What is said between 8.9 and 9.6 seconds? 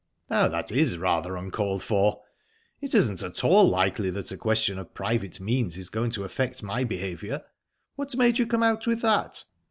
that?"